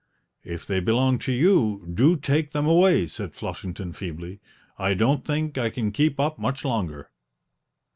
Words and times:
"If 0.43 0.65
they 0.65 0.79
belong 0.79 1.19
to 1.19 1.31
you, 1.31 1.85
do 1.93 2.17
take 2.17 2.53
them 2.53 2.65
away!" 2.65 3.05
said 3.05 3.35
Flushington 3.35 3.93
feebly; 3.93 4.39
"I 4.79 4.95
don't 4.95 5.23
think 5.23 5.59
I 5.59 5.69
can 5.69 5.91
keep 5.91 6.19
up 6.19 6.39
much 6.39 6.65
longer." 6.65 7.11